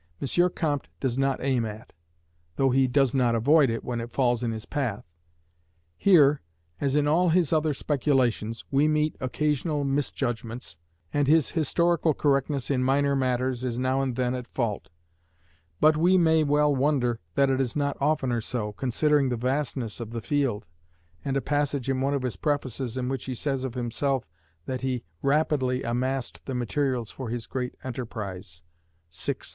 [0.55, 1.93] Comte does not aim at,
[2.55, 5.05] though he does not avoid it when it falls in his path.
[5.95, 6.41] Here,
[6.79, 10.79] as in all his other speculations, we meet occasional misjudgments,
[11.13, 14.89] and his historical correctness in minor matters is now and then at fault;
[15.79, 20.09] but we may well wonder that it is not oftener so, considering the vastness of
[20.09, 20.67] the field,
[21.23, 24.25] and a passage in one of his prefaces in which he says of himself
[24.65, 28.63] that he rapidly amassed the materials for his great enterprise
[29.11, 29.33] (vi.
[29.33, 29.41] 34).